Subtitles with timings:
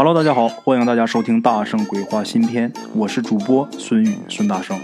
[0.00, 4.78] Hello，大家好，欢迎大家收听《大圣鬼话》新篇，我是主播孙宇，孙大圣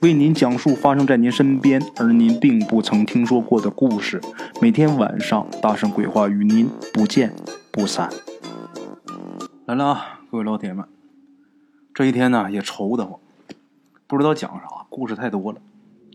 [0.00, 4.20] 为您讲述发生在您身边而您并不曾听说过的故事。
[4.60, 7.32] 每天晚上，《大圣鬼话》与您不见
[7.70, 8.10] 不散。
[9.66, 10.84] 来了啊，各位老铁们，
[11.94, 13.20] 这一天呢也愁得慌，
[14.08, 15.60] 不知道讲啥，故事太多了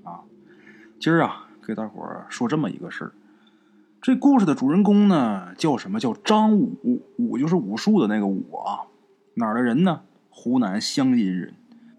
[0.04, 0.27] 啊。
[0.99, 3.11] 今儿啊，给大伙儿说这么一个事儿。
[4.02, 5.99] 这故事的主人公呢，叫什么？
[5.99, 8.89] 叫张武，武就是武术的那个武啊。
[9.35, 10.02] 哪儿的人呢？
[10.31, 11.53] 湖南湘阴人，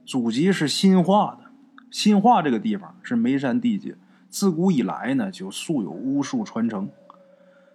[0.05, 1.53] 祖籍是新化的。
[1.93, 3.95] 新化这个地方是眉山地界，
[4.29, 6.91] 自古以来呢就素有巫术传承。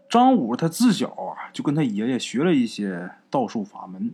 [0.10, 4.14] 张武他自小啊就跟他爷爷学了一些道术法门，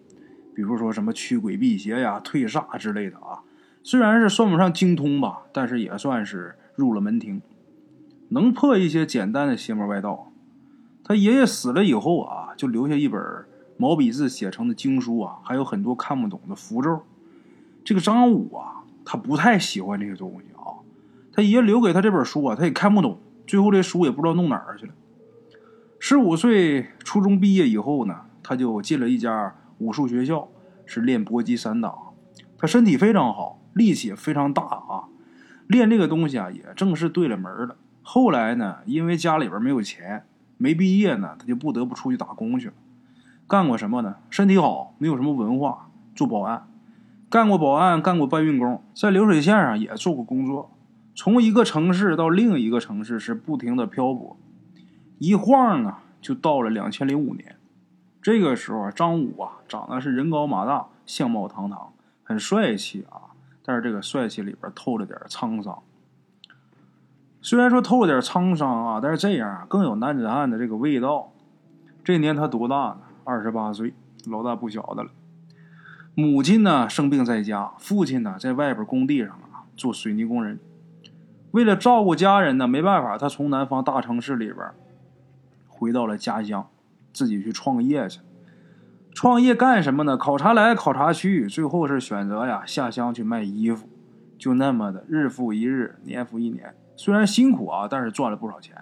[0.53, 3.41] 比如说什么驱鬼辟邪呀、退煞之类的啊。
[3.81, 7.41] 虽然是算不上精通吧，但是也算是入了门庭。
[8.33, 10.31] 能破一些简单的邪门歪道。
[11.03, 13.21] 他爷爷死了以后啊，就留下一本
[13.77, 17.03] 毛笔字写成的经书啊，还有很多看不懂的符咒。
[17.83, 20.81] 这个张武啊，他不太喜欢这些东西啊。
[21.31, 23.19] 他爷爷留给他这本书啊，他也看不懂。
[23.45, 24.93] 最后这书也不知道弄哪儿去了。
[25.99, 30.47] 十五岁初中毕业以后呢，他就进了一家武术学校，
[30.85, 31.93] 是练搏击散打。
[32.57, 35.05] 他身体非常好，力气也非常大啊。
[35.67, 37.75] 练这个东西啊，也正是对了门了。
[38.03, 40.25] 后来呢，因为家里边没有钱，
[40.57, 42.73] 没毕业呢，他就不得不出去打工去了。
[43.47, 44.17] 干过什么呢？
[44.29, 46.67] 身体好，没有什么文化，做保安。
[47.29, 50.69] 干过保安，干过搬运工，在流水线上也做过工作。
[51.15, 54.37] 从一个城市到另一个城市是不停的漂泊，
[55.17, 57.55] 一晃啊就到了两千零五年。
[58.21, 63.33] 这个时候，张武啊长得是人高马大，相貌堂堂，很帅气啊。
[63.65, 65.81] 但是这个帅气里边透着点沧桑。
[67.45, 71.33] 虽然说透了点沧桑啊，但是这样更有男子汉的这个味道。
[72.01, 72.99] 这年他多大呢？
[73.25, 73.93] 二十八岁，
[74.25, 75.11] 老大不小的了。
[76.15, 80.57] 母亲呢生病在家，父亲呢在外边工地上啊做水泥工人。
[81.51, 84.59] 为了照顾家人呢，没办法，他从南方大城市里边
[85.67, 86.69] 回到了家乡，
[87.11, 88.21] 自己去创业去。
[89.13, 90.15] 创业干什么呢？
[90.15, 93.89] 考察来考察去，最后是选择呀下乡去卖衣服。
[94.43, 96.75] 就那么的日复一日，年复一年。
[96.97, 98.75] 虽然辛苦啊，但是赚了不少钱。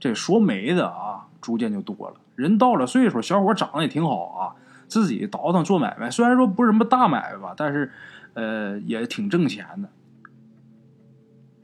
[0.00, 2.16] 这说媒的啊，逐渐就多了。
[2.34, 4.56] 人到了岁数，小伙长得也挺好啊，
[4.88, 6.10] 自己倒腾做买卖。
[6.10, 7.92] 虽然说不是什么大买卖吧，但是
[8.34, 9.88] 呃也挺挣钱的。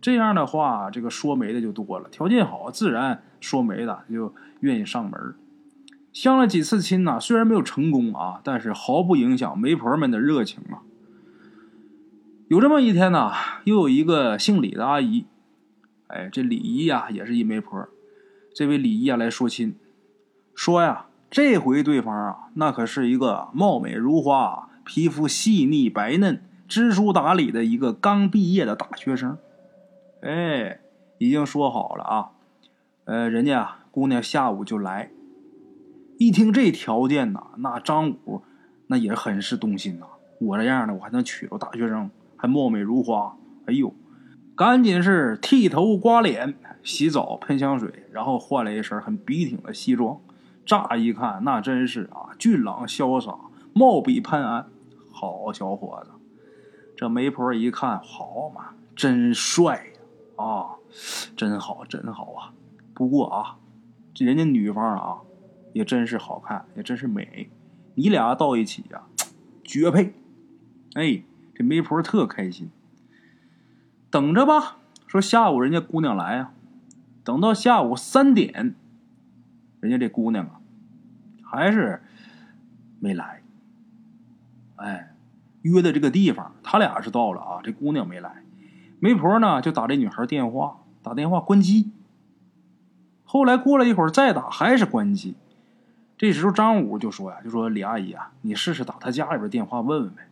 [0.01, 5.35] 这样的话，这个说媒的就多了，条件好，自然说媒的就愿意上门。
[6.13, 10.87] 相了几次亲呢，虽然没有成功啊，但是毫不影响媒婆们的热情啊。
[12.49, 13.33] 有这么一天呢，
[13.65, 15.25] 又有一个姓李的阿姨。
[16.09, 17.89] 哎，这李姨呀也是一媒婆。
[18.55, 19.77] 这位李姨啊来说亲，
[20.55, 29.39] 说呀，这回对方啊那可是一个貌美如花、皮肤细腻白嫩、知书达理的一个刚毕业的大学生。
[30.21, 30.81] 哎，
[31.17, 32.31] 已经说好了啊，
[33.07, 35.11] 呃，人家姑娘下午就来。
[36.19, 38.43] 一听这条件呐，那张武
[38.89, 40.07] 那也很是动心呐。
[40.39, 42.11] 我这样的我还能娶着大学生，
[42.45, 43.95] 还貌美如花，哎呦！
[44.55, 50.21] 赶紧是剃头、刮脸、洗澡、喷香水，然后换了一身很笔挺的西装。
[50.67, 53.35] 乍一看，那真是啊，俊朗潇洒，
[53.73, 54.67] 貌比潘安。
[55.11, 56.11] 好小伙子，
[56.95, 59.77] 这媒婆一看，好嘛，真帅
[60.37, 60.45] 呀！
[60.45, 60.77] 啊，
[61.35, 62.53] 真好，真好啊！
[62.93, 63.57] 不过啊，
[64.13, 65.23] 这人家女方啊，
[65.73, 67.49] 也真是好看，也真是美。
[67.95, 69.05] 你俩到一起呀，
[69.65, 70.13] 绝配！
[70.93, 71.23] 哎，
[71.55, 72.71] 这媒婆特开心。
[74.11, 74.77] 等着吧，
[75.07, 76.53] 说下午人家姑娘来啊，
[77.23, 78.75] 等到下午三点，
[79.81, 80.61] 人家这姑娘啊，
[81.43, 82.03] 还是
[83.01, 83.43] 没来。
[84.77, 85.15] 哎，
[85.63, 88.43] 约的这个地方，他俩是到了啊，这姑娘没来。
[89.01, 91.91] 媒婆呢就打这女孩电话，打电话关机。
[93.25, 95.35] 后来过了一会儿再打，还是关机。
[96.17, 100.29] 这时候张武就说呀，就说李阿姨啊，你试试打他家里边电话问问呗。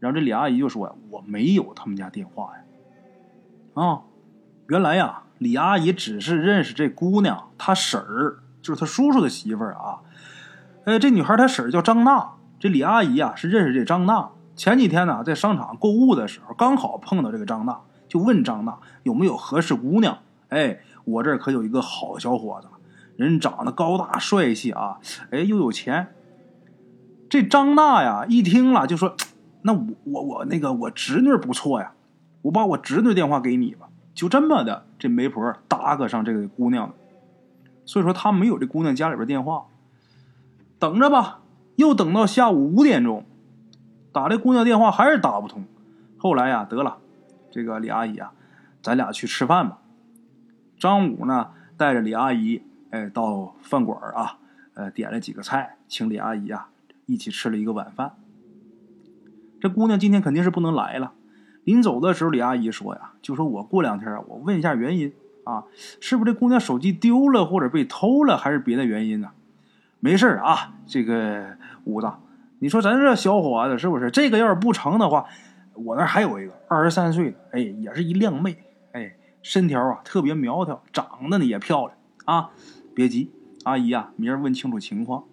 [0.00, 2.62] 然后这李阿姨就说呀，我没有他们家电话呀。
[3.74, 4.02] 啊，
[4.66, 10.00] 原来呀，李阿姨只是认识这姑娘，她婶儿就是她叔叔的媳妇儿啊。
[10.86, 14.30] 哎，这女孩她婶儿叫张娜，这李阿姨呀是认识这张娜。
[14.56, 20.18] 前几天呢，在商场购物的时候，刚好碰到这个张娜，就问张娜有没有合适姑娘。
[20.48, 22.68] 哎，我这可有一个好小伙子，
[23.16, 24.98] 人长得高大帅气啊，
[25.30, 26.14] 哎，又有钱。
[27.28, 29.14] 这张娜呀一听了就说
[29.62, 31.92] ：“那我我我那个我侄女不错呀。”
[32.42, 36.94] 我把我侄女电话给你吧，就这么的，这媒婆搭个上这个姑娘，
[37.84, 39.66] 所以说他没有这姑娘家里边电话，
[40.78, 41.40] 等着吧。
[41.76, 43.26] 又等到下午五点钟，
[44.10, 45.64] 打这姑娘电话还是打不通。
[46.16, 46.96] 后来呀，得了，
[47.50, 48.32] 这个李阿姨啊，
[48.82, 49.78] 咱俩去吃饭吧。
[50.78, 54.38] 张武呢，带着李阿姨，哎，到饭馆啊，
[54.72, 56.70] 呃，点了几个菜，请李阿姨啊
[57.04, 58.14] 一起吃了一个晚饭。
[59.60, 61.12] 这姑娘今天肯定是不能来了。
[61.64, 65.12] 临走的时候，李阿姨说呀，就说我过两天啊，我问一下原因
[65.44, 65.64] 啊，
[66.00, 69.30] 是不是这姑娘手机丢了，或者被偷了，还是别的原因呢？
[70.00, 72.10] 没事啊，这个武子，
[72.58, 74.10] 你说咱这小伙子是不是？
[74.10, 75.26] 这个要是不成的话。
[75.74, 78.56] 我那还有一个二十三岁的，哎，也是一靓妹，
[78.92, 82.50] 哎，身条啊特别苗条，长得呢也漂亮啊。
[82.94, 83.30] 别急，
[83.64, 85.24] 阿姨啊，明儿问清楚情况。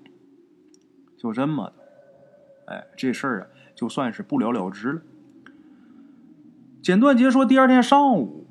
[1.18, 1.73] 就这么的，
[2.68, 3.47] 哎，这事儿啊
[3.77, 5.01] 就算是不了了之了。
[6.81, 8.47] 简短截说，第二天上午，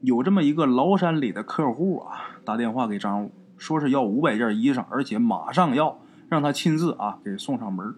[0.00, 7.94] 有这么一个崂山里的客户啊，打电话给张武，说是要五百件衣裳，而且马上要让他亲自啊给送上门。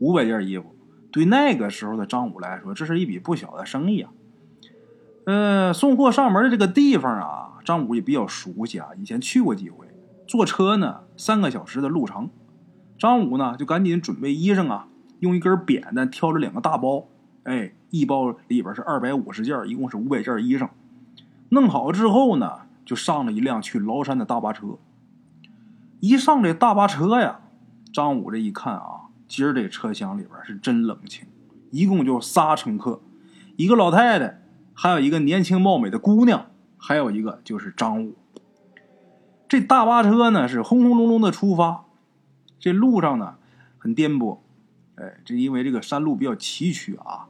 [0.00, 0.74] 五百件衣服。
[1.12, 4.10] 对那个时候的张武来说，这是一笔不小的生意啊。
[5.24, 9.86] 呃，送货上门的这个地方啊，张武也比较熟悉啊，以前去过几回。
[10.26, 12.30] 坐车呢，三个小时的路程。
[12.98, 14.88] 张武呢，就赶紧准备衣裳啊，
[15.20, 17.06] 用一根扁担挑着两个大包，
[17.44, 20.68] 哎，一包里边是二百五十件，一共是五百件衣裳。
[21.50, 24.78] 弄好之后呢，就上了一辆去崂山的大巴车。
[26.00, 27.40] 一上这大巴车呀，
[27.92, 29.08] 张武这一看啊。
[29.26, 31.26] 今儿这车厢里边是真冷清，
[31.70, 33.02] 一共就仨乘客，
[33.56, 34.40] 一个老太太，
[34.72, 36.46] 还有一个年轻貌美的姑娘，
[36.78, 38.14] 还有一个就是张武。
[39.46, 41.84] 这大巴车呢是轰轰隆隆的出发，
[42.58, 43.34] 这路上呢
[43.76, 44.38] 很颠簸，
[45.00, 47.26] 哎，这因为这个山路比较崎岖啊。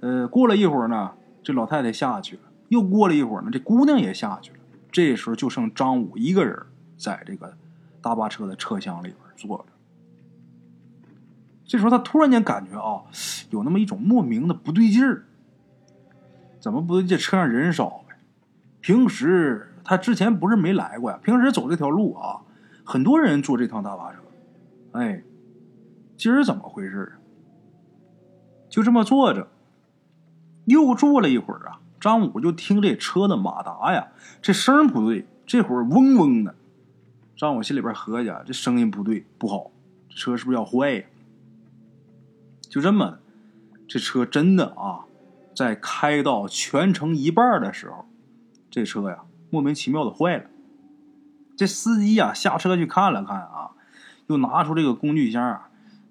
[0.00, 1.12] 呃，过了一会儿呢，
[1.42, 4.58] 这老太太下去了，又过了一会儿呢，这姑娘也下去了。
[4.92, 6.56] 这时候就剩张武一个人
[6.96, 7.56] 在这个
[8.00, 9.64] 大巴车的车厢里边坐着。
[11.64, 13.04] 这时候他突然间感觉啊，
[13.50, 15.24] 有那么一种莫名的不对劲儿。
[16.60, 17.06] 怎么不对？
[17.06, 18.16] 这车上人少呗。
[18.80, 22.40] 平时他之前不是没来过呀，平时走这条路啊，
[22.84, 24.18] 很多人坐这趟大巴车。
[24.92, 25.22] 哎，
[26.18, 27.12] 今儿怎么回事
[28.68, 29.46] 就这么坐着，
[30.64, 34.08] 又坐了一会儿啊，张武就听这车的马达呀，
[34.42, 36.56] 这声不对，这会儿嗡嗡的。
[37.36, 39.70] 张武心里边合计啊，这声音不对，不好，
[40.08, 41.04] 这车是不是要坏呀？
[42.62, 43.20] 就这么，
[43.86, 45.06] 这车真的啊，
[45.54, 48.06] 在开到全程一半的时候，
[48.68, 50.44] 这车呀莫名其妙的坏了。
[51.56, 53.70] 这司机呀下车去看了看啊，
[54.26, 55.67] 又拿出这个工具箱啊，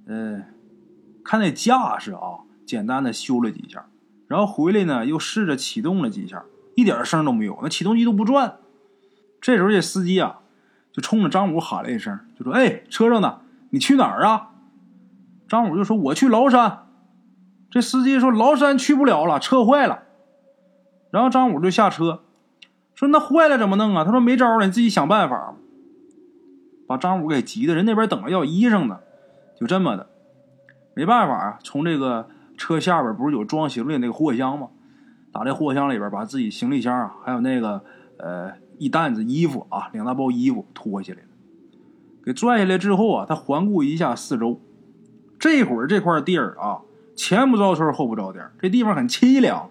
[0.07, 0.43] 呃，
[1.23, 3.85] 看那架势啊，简单的修了几下，
[4.27, 6.43] 然后回来呢又试着启动了几下，
[6.75, 8.57] 一点声都没有，那启动机都不转。
[9.41, 10.39] 这时候这司机啊
[10.91, 14.51] 就冲着张武喊了一声，就说：“哎，车上的，你去哪儿啊？”
[15.47, 16.87] 张武就说：“我去崂山。”
[17.69, 20.03] 这司机说：“崂山去不了了，车坏了。”
[21.11, 22.23] 然后张武就下车，
[22.95, 25.53] 说：“那坏了怎么弄啊？”他说：“没招了，你自己想办法。”
[26.87, 28.99] 把张武给急的，人那边等着要衣裳呢，
[29.59, 30.07] 就这么的，
[30.93, 31.59] 没办法啊。
[31.63, 32.27] 从这个
[32.57, 34.69] 车下边不是有装行李那个货箱吗？
[35.31, 37.83] 打这货箱里边，把自己行李箱啊，还有那个
[38.17, 41.27] 呃一担子衣服啊，两大包衣服拖下来了。
[42.23, 44.59] 给拽下来之后啊，他环顾一下四周。
[45.39, 46.81] 这会儿这块地儿啊，
[47.15, 49.69] 前不着村后不着店，这地方很凄凉。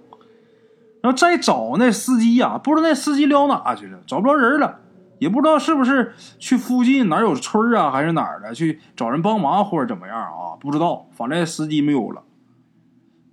[1.02, 4.80] 然后再找那司机呀，不知道那司机撂哪去了，找不着人了，
[5.18, 10.56] 也不知道是不是去附近哪有村啊，还是哪儿的去找人帮忙或者怎么样啊？
[10.61, 12.23] 不知道，反正司机没有了，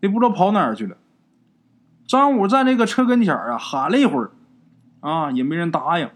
[0.02, 0.98] 也不知道跑哪儿去了。
[2.06, 4.32] 张武在那个车跟前啊，喊了一会儿，
[5.00, 6.10] 啊，也没人答应。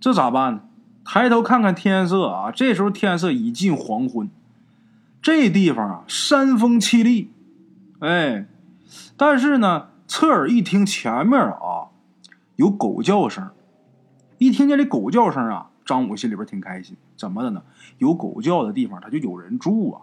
[0.00, 0.60] 这咋办呢？
[1.04, 4.30] 抬头看看天色啊，这时候天色已近黄昏。
[5.22, 7.32] 这地方啊，山风凄厉，
[8.00, 8.46] 哎，
[9.16, 11.88] 但是呢，侧耳一听前面啊
[12.56, 13.50] 有狗叫声，
[14.38, 16.96] 一听见这狗叫声啊，张武心里边挺开心。
[17.16, 17.62] 怎么的呢？
[17.98, 20.02] 有狗叫的地方，他就有人住啊。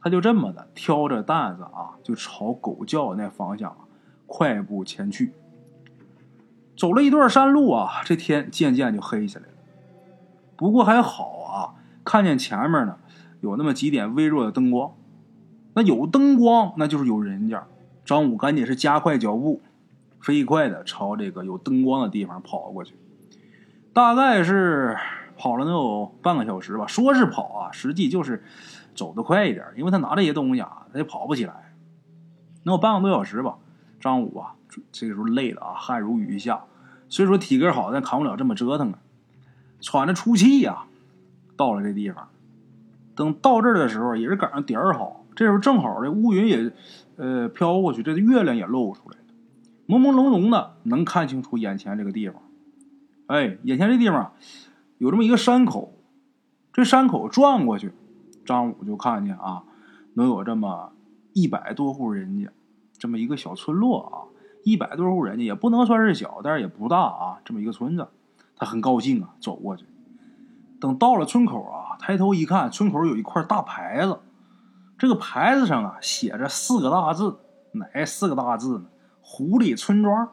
[0.00, 3.76] 他就这么的挑着担子啊，就朝狗叫那方向
[4.26, 5.32] 快步前去。
[6.76, 9.52] 走了一段山路啊，这天渐渐就黑下来了。
[10.56, 12.96] 不过还好啊，看见前面呢。
[13.40, 14.92] 有那么几点微弱的灯光，
[15.72, 17.66] 那有灯光，那就是有人家。
[18.04, 19.62] 张武赶紧是加快脚步，
[20.20, 22.94] 飞快的朝这个有灯光的地方跑过去。
[23.92, 24.96] 大概是
[25.36, 28.42] 跑了能有半个小时吧，说是跑啊，实际就是
[28.94, 31.74] 走得快一点，因为他拿这些东西啊，他也跑不起来。
[32.62, 33.56] 能有半个多小时吧。
[33.98, 34.54] 张武啊，
[34.92, 36.64] 这个时候累了啊，汗如雨下。
[37.08, 38.98] 虽说体格好，但扛不了这么折腾啊，
[39.80, 40.84] 喘着粗气呀，
[41.56, 42.28] 到了这地方。
[43.16, 46.72] 等到这儿的时候，也是赶上点儿好，这时候正好这乌云也
[47.16, 49.24] 呃飘过去，这月亮也露出来了，
[49.88, 52.40] 朦朦胧胧的能看清楚眼前这个地方。
[53.30, 54.32] 哎，眼前这地方
[54.98, 55.92] 有这么一个山口，
[56.72, 57.92] 这山口转过去，
[58.44, 59.62] 张武就看见啊，
[60.14, 60.90] 能有这么
[61.32, 62.50] 一百多户人家，
[62.98, 64.26] 这么一个小村落啊，
[64.64, 68.08] 一百多户人家也不能算是小，但是也不大啊，这么一个村子，
[68.56, 69.86] 他很高兴啊，走过去。
[70.80, 74.18] 等到了村口啊，抬头一看，村口有一块大牌子，
[74.98, 77.38] 这个牌子上啊写着四个大字，
[77.74, 78.86] 哪四个大字呢？
[79.22, 80.32] 狐狸村庄。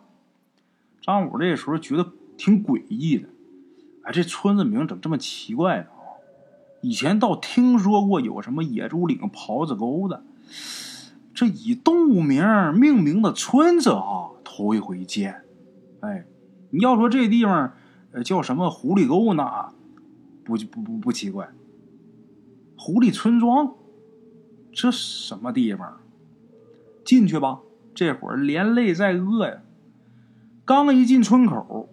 [1.00, 2.12] 张武这时候觉得。
[2.38, 3.28] 挺诡异的，
[4.04, 5.88] 哎，这村子名怎么这么奇怪呢？
[6.82, 10.24] 以前倒听说过有什么野猪岭、狍子沟的，
[11.34, 15.42] 这以动物名命名的村子啊，头一回见。
[16.02, 16.26] 哎，
[16.70, 17.74] 你要说这地方
[18.12, 19.74] 呃叫什么狐狸沟呢？
[20.44, 21.50] 不不不不奇怪。
[22.78, 23.74] 狐狸村庄，
[24.72, 25.98] 这什么地方？
[27.04, 27.60] 进去吧，
[27.96, 29.64] 这会儿连累再饿呀。
[30.64, 31.90] 刚一进村口。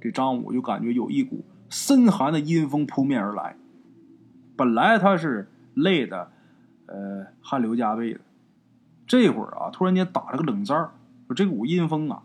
[0.00, 3.56] 这张武就感觉有一股森寒的阴风扑面而来，
[4.56, 6.30] 本来他是累的，
[6.86, 8.20] 呃，汗流浃背的，
[9.06, 10.90] 这会儿啊，突然间打了个冷战
[11.26, 12.22] 说这股阴风啊，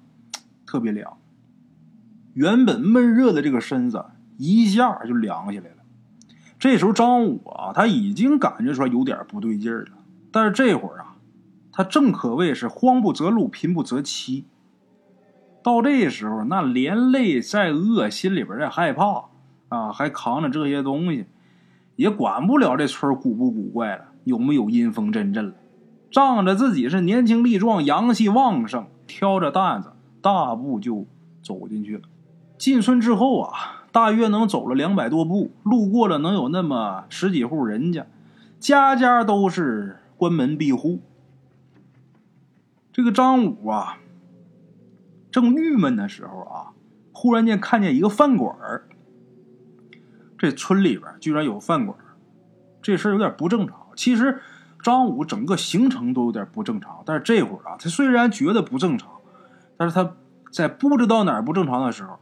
[0.65, 1.18] 特别凉，
[2.34, 4.06] 原本闷热的这个身子
[4.38, 5.77] 一下就凉下来了。
[6.58, 9.92] 这时候张武啊，他已经感觉出来有点不对劲儿了，
[10.32, 11.18] 但是这会儿啊，
[11.72, 14.46] 他正可谓是慌不择路，贫不择妻。
[15.63, 19.29] 到这时候，那连累再饿，心里边再害怕
[19.70, 21.25] 啊，还扛着这些东西，
[21.96, 25.53] 也管不了这村古不古怪了，有没有阴风阵阵了。
[26.12, 31.05] 仗着自己是年轻力壮，阳气旺盛，挑着担子，大步就
[31.41, 32.03] 走进去了。
[32.58, 38.05] 进村之后啊，大约能走了两百多步，路过了能有那么十几户人家，
[38.60, 41.00] 家家都是关门闭户。
[42.91, 44.00] 这个张武啊。
[45.34, 46.72] 正郁闷的时候啊，
[47.12, 48.88] 忽然间看见一个饭馆儿
[50.38, 52.16] 这村里边居然有饭馆儿
[52.84, 53.88] 这事儿有点不正常。
[53.96, 54.40] 其实
[54.80, 59.10] 张武整个行程都有点不正常，但是这会儿啊，他虽然觉得不正常，
[59.75, 60.16] 但是他
[60.52, 62.20] 在不知道哪儿不正常的时候，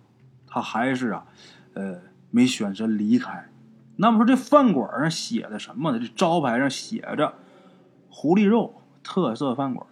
[0.47, 1.25] 他还是啊，
[1.73, 1.99] 呃，
[2.29, 3.49] 没选择离开。
[3.97, 5.99] 那么说这饭馆上写的什么呢？
[5.99, 7.33] 这招牌上写着
[8.09, 9.85] “狐狸肉特色饭馆”。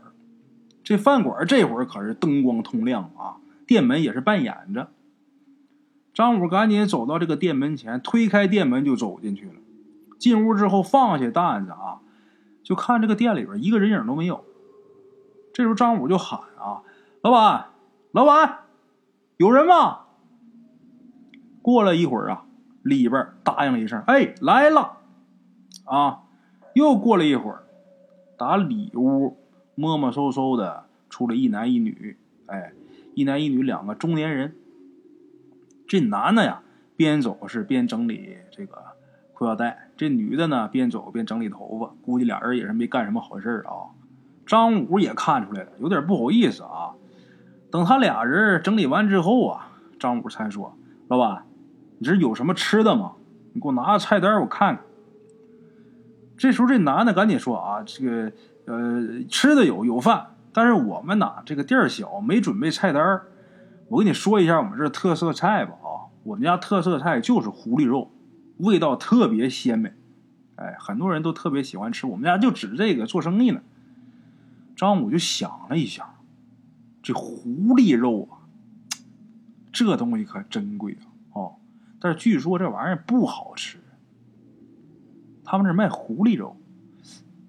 [0.89, 4.89] 这饭馆这会儿可是灯光通亮啊，店门也是半掩着。
[6.15, 9.53] 张武赶紧走到这个店门前，推开店门就走进去了。
[10.17, 12.01] 进屋之后，放下担子啊，
[12.63, 14.43] 就看这个店里边一个人影都没有。
[15.53, 16.81] 这时候张武就喊啊
[17.21, 17.67] ：“老板，
[18.11, 18.61] 老板，
[19.37, 20.05] 有人吗？”
[21.61, 22.45] 过了一会儿啊，
[22.81, 24.97] 里边答应了一声：“哎，来了。”
[25.85, 26.23] 啊，
[26.73, 27.61] 又过了一会儿，
[28.35, 29.37] 打里屋。
[29.79, 32.17] 摸摸搜搜的出了一男一女，
[32.47, 32.73] 哎，
[33.15, 34.53] 一男一女两个中年人。
[35.87, 36.61] 这男的呀，
[36.97, 38.77] 边走是边整理这个
[39.33, 41.95] 裤腰带；这女的呢，边走边整理头发。
[42.01, 43.95] 估计俩人也是没干什么好事啊。
[44.45, 46.95] 张武也看出来了，有点不好意思啊。
[47.71, 50.75] 等他俩人整理完之后啊，张武才说
[51.07, 51.45] ：“老板，
[51.99, 53.13] 你这有什么吃的吗？
[53.53, 54.83] 你给我拿个菜单，我看看。”
[56.37, 58.33] 这时候这男的赶紧说：“啊，这个。”
[58.69, 63.19] 呃，吃的有有饭，但是我们呐，这个店儿小，没准备菜单
[63.87, 68.11] 我跟你说一下我们这特色菜吧啊，我们家特色菜就是狐狸肉，
[68.57, 69.91] 味道特别鲜美，
[70.55, 72.05] 哎，很多人都特别喜欢吃。
[72.05, 73.59] 我们家就指这个做生意呢。
[74.75, 76.13] 张武就想了一下，
[77.01, 78.45] 这狐狸肉啊，
[79.73, 81.55] 这东西可珍贵啊，哦，
[81.99, 83.79] 但是据说这玩意儿不好吃。
[85.43, 86.55] 他们这卖狐狸肉。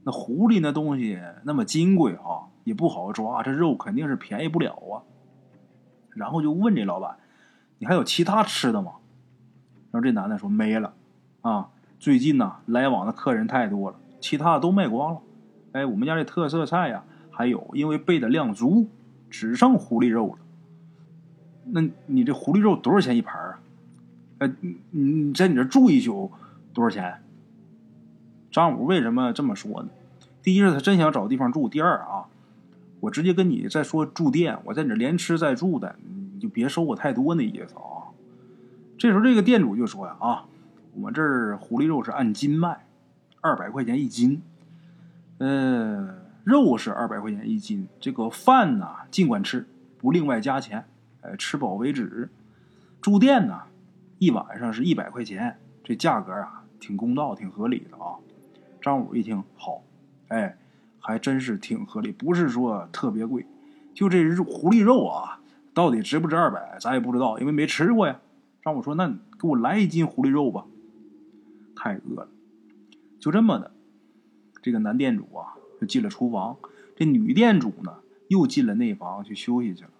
[0.03, 5.05] 那狐狸那东西那么金贵啊，也不好抓，这肉肯定是便宜不了啊。
[6.15, 7.19] 然后就问这老板
[7.79, 8.93] ：“你还有其他吃的吗？”
[9.93, 10.95] 然后这男的说：“没了，
[11.43, 15.21] 啊，最近呢来往的客人太多了，其他的都卖光了。
[15.73, 18.89] 哎，我们家这特色菜呀，还有，因为备的量足，
[19.29, 20.39] 只剩狐狸肉了。
[21.65, 23.61] 那你这狐狸肉多少钱一盘啊？
[24.39, 26.33] 呃，你你在你这住一宿
[26.73, 27.23] 多少钱？”
[28.51, 29.89] 张武为什么这么说呢？
[30.43, 32.27] 第一是他真想找地方住，第二啊，
[33.01, 35.95] 我直接跟你再说住店，我在你这连吃再住的，
[36.35, 38.11] 你就别收我太多那意思啊。
[38.99, 40.45] 这时候这个店主就说呀啊，
[40.95, 42.87] 我们这儿狐狸肉是按斤卖，
[43.41, 44.43] 二百块钱一斤，
[45.39, 49.67] 呃，肉是二百块钱一斤，这个饭呢尽管吃，
[49.99, 50.85] 不另外加钱，
[51.21, 52.29] 哎，吃饱为止。
[53.01, 53.61] 住店呢，
[54.19, 56.57] 一晚上是一百块钱，这价格啊。
[56.81, 58.17] 挺公道，挺合理的啊。
[58.81, 59.83] 张五一听，好，
[60.29, 60.57] 哎，
[60.99, 63.47] 还真是挺合理，不是说特别贵，
[63.95, 65.41] 就这狐狸肉啊，
[65.75, 68.21] 到底值不值二百，咱也不知道，因为没吃过呀。
[68.63, 69.09] 张五说：“那
[69.39, 70.67] 给我来一斤狐狸肉吧，
[71.75, 72.29] 太饿了。”
[73.19, 73.71] 就这么的，
[74.63, 76.57] 这个男店主啊就进了厨房，
[76.97, 79.91] 这女店主呢又进了内房去休息去了。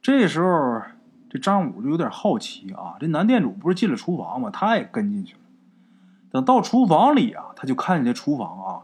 [0.00, 0.82] 这时候，
[1.28, 4.50] 这张五就有点好奇啊，这男店主不是进了厨房吗？
[4.50, 5.40] 他也跟进去了。
[6.30, 8.82] 等到厨房里啊，他就看见这厨房啊，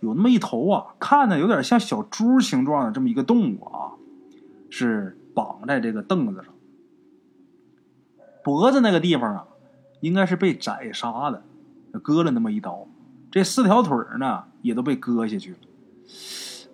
[0.00, 3.92] 有那么一头啊，看着有点像小猪形状的这么一个动物啊，
[4.70, 6.52] 是绑在这个凳子上，
[8.42, 9.46] 脖子那个地方啊，
[10.00, 11.42] 应该是被宰杀的，
[12.02, 12.86] 割了那么一刀。
[13.30, 15.58] 这四条腿呢，也都被割下去了。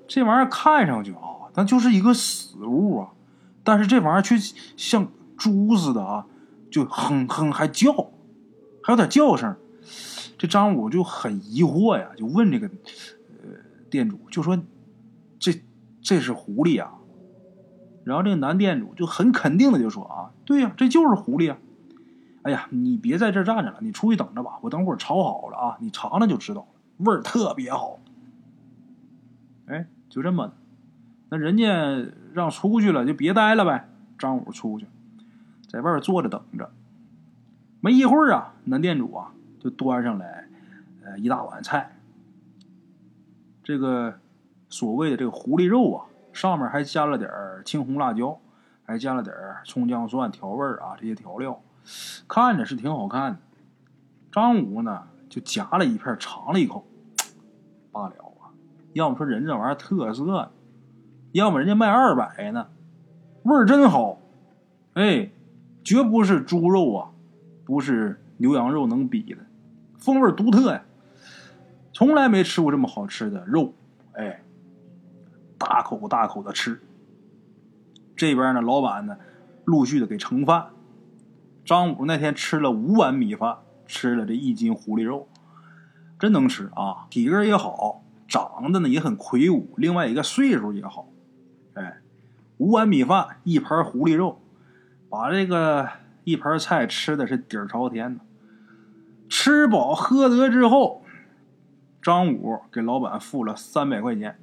[0.06, 3.08] 这玩意儿看上去啊，它就是一个死物啊，
[3.64, 4.36] 但是这玩意儿却
[4.76, 6.26] 像猪似的啊，
[6.70, 7.92] 就哼哼还叫，
[8.82, 9.54] 还有点叫声。
[10.44, 13.48] 这张五就很疑惑呀，就问这个呃
[13.88, 14.62] 店主，就说
[15.40, 15.62] ：“这
[16.02, 16.92] 这是狐狸啊？”
[18.04, 21.56] 然后这个男店主就很肯定的就说：“啊，对呀，这就是狐狸啊！
[22.42, 26.66] 哎呀，你别在这站着了，你出去等着吧，我等会儿炒好了啊，你尝尝就知道了，
[26.98, 27.98] 味儿特别好。”
[29.64, 30.52] 哎，就这么，
[31.30, 33.88] 那人家让出去了，就别待了呗。
[34.18, 34.84] 张五出去，
[35.70, 36.70] 在外边坐着等着。
[37.80, 39.30] 没一会儿啊，男店主啊。
[39.64, 40.46] 就端上来，
[41.02, 41.96] 呃，一大碗菜。
[43.62, 44.20] 这个
[44.68, 46.04] 所谓的这个狐狸肉啊，
[46.34, 47.30] 上面还加了点
[47.64, 48.38] 青红辣椒，
[48.84, 51.62] 还加了点葱姜蒜调味啊，这些调料，
[52.28, 53.38] 看着是挺好看的。
[54.30, 56.84] 张五呢，就夹了一片尝了一口，
[57.90, 58.52] 罢了啊。
[58.92, 60.52] 要么说人这玩意儿特色，
[61.32, 62.68] 要么人家卖二百呢，
[63.44, 64.18] 味儿真好，
[64.92, 65.30] 哎，
[65.82, 67.10] 绝不是猪肉啊，
[67.64, 69.38] 不是牛羊肉能比的。
[70.04, 70.84] 风味独特呀，
[71.94, 73.72] 从来没吃过这么好吃的肉，
[74.12, 74.42] 哎，
[75.56, 76.78] 大口大口的吃。
[78.14, 79.16] 这边呢，老板呢，
[79.64, 80.66] 陆续的给盛饭。
[81.64, 85.26] 张五那天吃了五碗米饭，吃了这一斤狐狸肉，
[86.18, 87.06] 真能吃啊！
[87.08, 91.08] 体格也好，长得呢也很魁梧，另外一个岁数也好，
[91.72, 92.02] 哎，
[92.58, 94.42] 五碗米饭，一盘狐狸肉，
[95.08, 95.88] 把这个
[96.24, 98.20] 一盘菜吃的是底儿朝天呢。
[99.36, 101.02] 吃饱喝得之后，
[102.00, 104.38] 张五给老板付了三百块钱，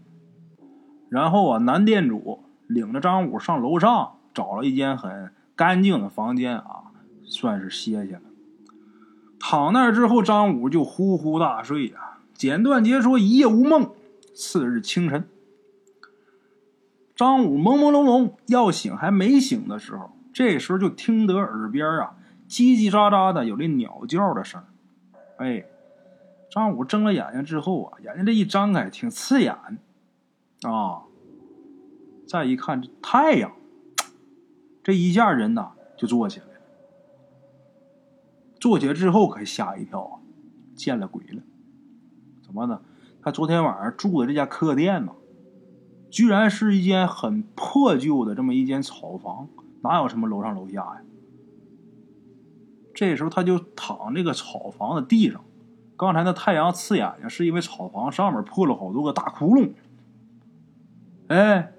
[1.08, 6.91] 然后啊，男店主领着张五上楼上找了一间很干净的房间啊，
[7.23, 8.21] 算是歇歇了。
[9.39, 12.19] 躺那儿之后，张五就呼呼大睡啊。
[12.34, 13.91] 简短截说，一夜无梦。
[14.36, 15.25] 次日清晨，
[17.15, 22.15] 张五朦朦胧胧要醒还没醒的时候，这时候就听得耳边啊
[22.49, 24.62] 叽叽喳喳的有这鸟叫的声。
[25.41, 25.65] 哎，
[26.51, 29.56] 张五睁了眼睛之后啊，眼睛这一张开，挺刺眼
[30.62, 31.01] 啊。
[32.27, 33.51] 再一看这太阳，
[34.84, 36.51] 这一下人呐就坐起来了。
[38.60, 40.19] 坐起来之后可吓一跳啊，
[40.75, 41.41] 见了鬼了！
[42.43, 42.80] 怎么呢？
[43.23, 45.13] 他昨天晚上住的这家客店呢，
[46.12, 49.49] 居然是一间很破旧的这么一间草房，
[49.82, 51.01] 哪有什么楼上楼下呀？
[53.01, 55.43] 这时候他就躺这个草房的地上，
[55.97, 59.71] 刚才那太阳刺眼睛，是因为草房上面破了好多个大窟窿。
[61.27, 61.71] 哎，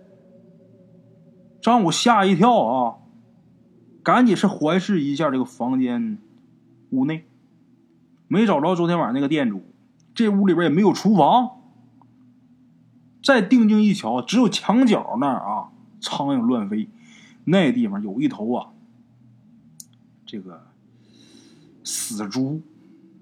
[1.61, 2.96] 张五吓一跳啊，
[4.02, 6.18] 赶紧是环视一下这个房间
[6.90, 7.24] 屋内，
[8.26, 9.62] 没找着昨天晚上那个店主，
[10.16, 11.50] 这屋里边也没有厨房。
[13.22, 16.88] 再定睛一瞧，只有墙角那儿啊，苍蝇乱飞，
[17.44, 18.70] 那地方有一头啊，
[20.26, 20.66] 这个。
[21.92, 22.62] 死猪，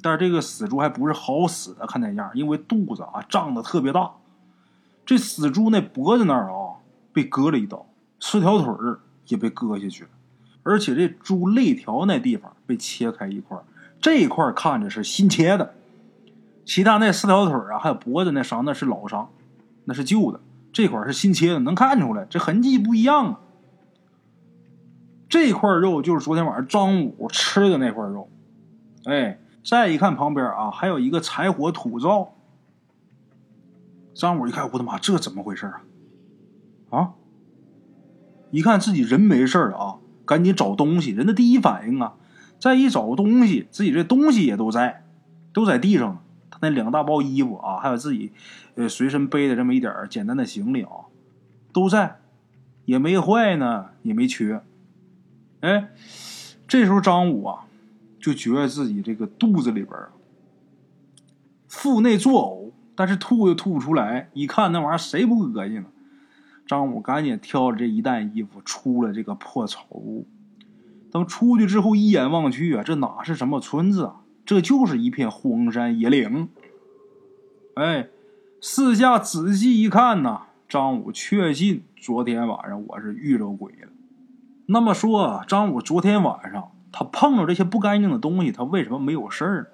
[0.01, 4.13] 但是这个死猪还不是好死的，看那样，因为肚子啊胀得特别大。
[5.05, 6.79] 这死猪那脖子那儿啊
[7.13, 7.85] 被割了一刀，
[8.21, 10.11] 四条腿儿也被割下去了，
[10.63, 13.59] 而且这猪肋条那地方被切开一块，
[14.01, 15.75] 这一块看着是新切的，
[16.65, 19.29] 其他那四条腿啊还有脖子那伤那是老伤，
[19.87, 20.39] 那是旧的，
[20.73, 23.41] 这块是新切的，能看出来这痕迹不一样啊。
[25.29, 28.29] 这块肉就是昨天晚上张五吃的那块肉。
[29.05, 32.35] 哎，再一看旁边啊，还有一个柴火土灶。
[34.13, 35.83] 张五一看，我的妈，这怎么回事啊？
[36.91, 37.13] 啊！
[38.51, 41.13] 一看自己人没事了啊，赶紧找东西。
[41.13, 42.17] 人的第一反应啊，
[42.59, 45.05] 再一找东西，自己这东西也都在，
[45.55, 46.23] 都在地上。
[46.51, 48.33] 他那两大包衣服啊，还有自己
[48.75, 51.07] 呃随身背的这么一点简单的行李啊，
[51.73, 52.19] 都在，
[52.85, 54.61] 也没坏呢，也没缺。
[55.61, 55.89] 哎，
[56.69, 57.65] 这时候张五啊。
[58.21, 59.97] 就觉得自己这个肚子里边
[61.67, 64.29] 腹内作呕，但是吐又吐不出来。
[64.35, 65.87] 一看那玩意儿，谁不恶心呢？
[66.67, 70.27] 张武赶紧挑着这一担衣服出了这个破草屋。
[71.11, 74.21] 等出去之后，一眼望去啊，这哪是什么村子啊？
[74.45, 76.49] 这就是一片荒山野岭。
[77.75, 78.09] 哎，
[78.61, 83.89] 四下仔细一看呐，张武确信昨天晚上我是遇着鬼了。
[84.67, 89.67] 那么说，张武昨天晚上他碰着这些不干净的东西，他为什么没有事儿呢？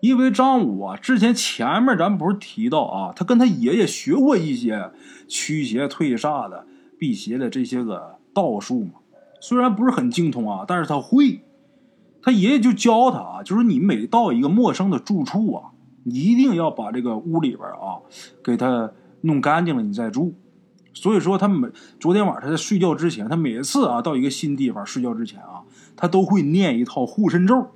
[0.00, 4.90] 因为张武啊，之前前面咱不是提到啊，他跟他爷爷学过一些
[5.28, 6.66] 驱邪退煞的、
[6.98, 8.94] 辟邪的这些个道术嘛。
[9.40, 11.42] 虽然不是很精通啊，但是他会。
[12.24, 15.70] 他爷爷就教他啊，就是你每到一个陌生的住处啊，
[16.04, 17.98] 你一定要把这个屋里边啊
[18.44, 20.32] 给他弄干净了，你再住。
[20.94, 25.62] 所以说，他每昨天晚上他在睡觉之前，他每次啊到一个新地方睡觉之前啊，
[25.96, 27.70] 他都会念一套护身咒。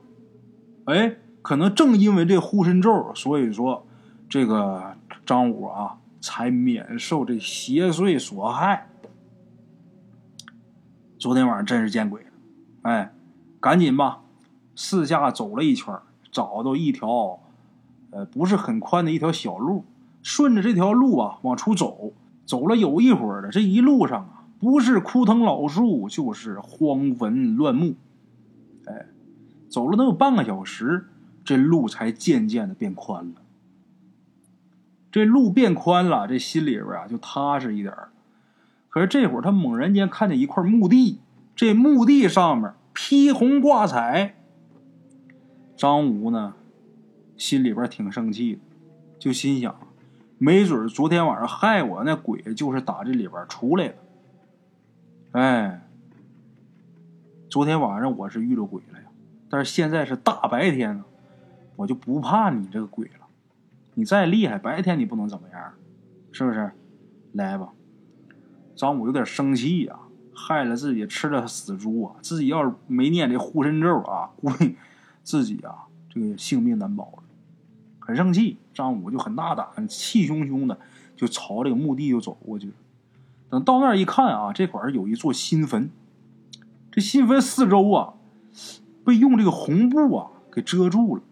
[0.84, 3.86] 哎，可能正因为这护身咒，所以说
[4.28, 8.88] 这个张武啊才免受这邪祟所害。
[11.18, 12.30] 昨天晚上真是见鬼了，
[12.82, 13.12] 哎，
[13.58, 14.20] 赶紧吧，
[14.74, 15.98] 四下走了一圈，
[16.30, 17.40] 找到一条，
[18.10, 19.84] 呃，不是很宽的一条小路，
[20.22, 22.12] 顺着这条路啊往出走，
[22.44, 27.94] 走了有一会儿了，这一路上啊，不是枯藤老树，就是荒坟乱木，
[29.68, 31.06] 走了能有半个小时，
[31.44, 33.42] 这路才渐渐的变宽了。
[35.10, 38.10] 这路变宽了，这心里边啊就踏实一点儿。
[38.88, 41.20] 可是这会儿，他猛然间看见一块墓地，
[41.54, 44.36] 这墓地上面披红挂彩。
[45.76, 46.54] 张武呢，
[47.36, 48.60] 心里边挺生气的，
[49.18, 49.78] 就心想：
[50.38, 53.94] 没准昨天晚上害我那鬼就是打这里边出来的。
[55.32, 55.86] 哎，
[57.50, 58.98] 昨天晚上我是遇着鬼了，
[59.56, 61.04] 但是现在是大白天呢，
[61.76, 63.26] 我就不怕你这个鬼了。
[63.94, 65.72] 你再厉害，白天你不能怎么样，
[66.30, 66.72] 是不是？
[67.32, 67.72] 来吧。
[68.74, 69.98] 张武有点生气呀，
[70.34, 72.16] 害了自己吃了死猪啊！
[72.20, 74.76] 自己要是没念这护身咒啊，估计
[75.22, 77.22] 自己啊这个性命难保了。
[77.98, 80.78] 很生气，张武就很大胆，气汹汹的
[81.16, 82.74] 就朝这个墓地就走过去了。
[83.48, 85.90] 等到那儿一看啊，这块儿有一座新坟，
[86.92, 88.12] 这新坟四周啊
[89.06, 91.22] 被用这个红布啊给遮住了。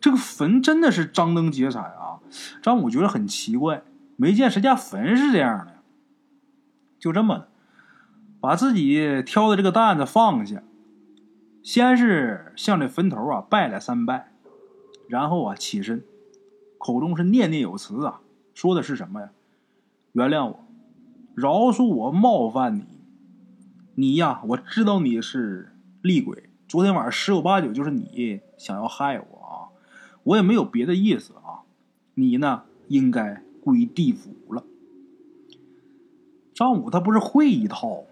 [0.00, 2.20] 这个坟真的是张灯结彩啊！
[2.60, 3.84] 张武觉得很奇怪，
[4.16, 5.76] 没见谁家坟是这样的。
[6.98, 7.48] 就这么的，
[8.40, 10.62] 把自己挑的这个担子放下，
[11.62, 14.32] 先是向这坟头啊拜了三拜，
[15.08, 16.02] 然后啊起身，
[16.76, 18.20] 口中是念念有词啊，
[18.52, 19.30] 说的是什么呀？
[20.12, 20.64] 原谅我，
[21.34, 22.84] 饶恕我冒犯你，
[23.94, 25.73] 你呀，我知道你是
[26.04, 29.72] 厉鬼，昨天晚上十有八九就是你想要害我啊，
[30.22, 31.64] 我也没有别的意思啊，
[32.12, 34.64] 你呢应该归地府了。
[36.54, 38.06] 张武他不是会一套吗？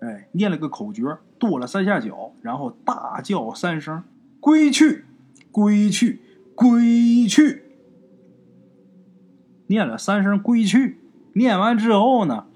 [0.00, 4.02] 哎，念了个口诀，跺了三下脚，然后大叫三声
[4.42, 5.04] ：“归去，
[5.52, 6.20] 归去，
[6.56, 7.62] 归去！”
[9.70, 10.98] 念了三声“归去”，
[11.34, 12.46] 念完之后呢，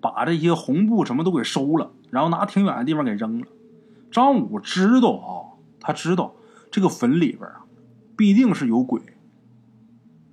[0.00, 3.46] 把这些红布什么都给收了，然后拿挺远的地方给扔了。
[4.10, 5.28] 张武知道啊，
[5.80, 6.34] 他知道
[6.70, 7.64] 这个坟里边啊，
[8.16, 9.00] 必定是有鬼。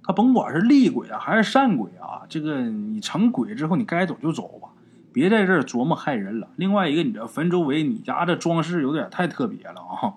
[0.03, 4.69] 他甭管是厉鬼啊，还是善鬼啊，这个你成鬼之后，你该走就走吧，
[5.11, 6.49] 别在这儿琢磨害人了。
[6.55, 10.13] 另外一个，你这坟周围，你家这装饰有点太特别了啊。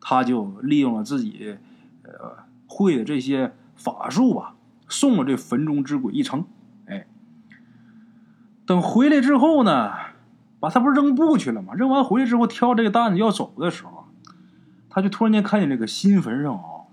[0.00, 1.58] 他就利用了自己
[2.02, 4.56] 呃会的这些法术吧，
[4.88, 6.46] 送了这坟中之鬼一程。
[6.86, 7.06] 哎，
[8.66, 9.92] 等回来之后呢，
[10.60, 11.74] 把他不是扔布去了吗？
[11.74, 14.04] 扔完回来之后，挑这个担子要走的时候，
[14.90, 16.86] 他就突然间看见这个新坟上啊，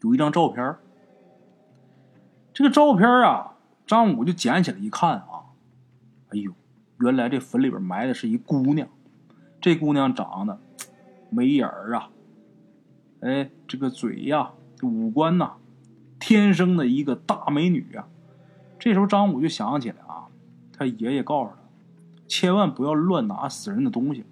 [0.00, 0.76] 有一张照片
[2.54, 3.54] 这个照片啊，
[3.86, 5.52] 张武就捡起来一看啊，
[6.30, 6.52] 哎呦，
[6.98, 8.88] 原来这坟里边埋的是一姑娘，
[9.60, 10.58] 这姑娘长得
[11.30, 12.10] 眉眼儿啊，
[13.20, 15.52] 哎，这个嘴呀，五官呐，
[16.18, 18.06] 天生的一个大美女啊。
[18.78, 20.26] 这时候张武就想起来啊，
[20.76, 21.56] 他爷爷告诉他，
[22.32, 24.24] 千万不要乱拿死人的东西。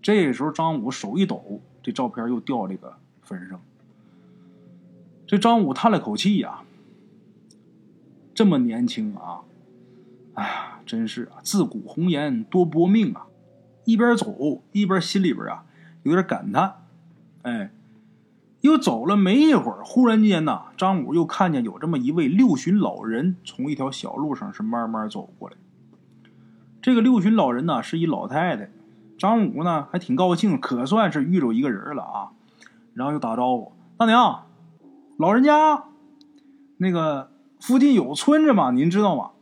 [0.00, 3.60] 这时候张武手一抖，这照片又掉这个坟上。
[5.26, 6.60] 这张武叹了口气呀。
[8.32, 9.40] 这么年轻啊！
[10.34, 13.26] 哎呀，真是啊，自古红颜多薄命啊！
[13.84, 15.64] 一边走一边心里边啊
[16.04, 16.86] 有点感叹。
[17.42, 17.72] 哎，
[18.60, 25.56] 又走了没一会儿，忽然间呐，张武又看见有这么一位六旬老人从一条小路上是慢慢走过来。
[26.88, 28.70] 这个六旬老人呢是一老太太，
[29.18, 32.32] 张武呢还挺高兴，可算是遇着一个人了啊！
[32.94, 34.46] 然后就打招呼：“大娘，
[35.18, 35.84] 老人家，
[36.78, 38.70] 那个附近有村子吗？
[38.70, 39.32] 您知道吗？”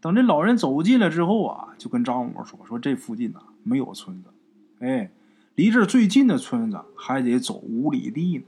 [0.00, 4.30] 等这老人走近了之后啊，就跟张武说：“说这附近呢没有村子，
[4.78, 5.10] 哎，
[5.54, 8.44] 离这最近的村子还得走五里地呢。”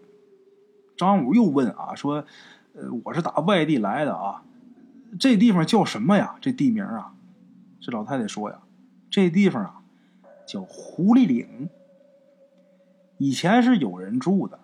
[0.97, 2.25] 张武又问啊：“说，
[2.73, 4.45] 呃，我是打外地来的啊，
[5.21, 6.37] 这地方叫什么呀？
[6.41, 7.13] 这地名啊？”
[7.87, 8.63] 这老太太说：“呀，
[9.09, 9.81] 这地方啊
[10.45, 11.71] 叫狐狸岭，
[13.17, 14.59] 以前是有人住的，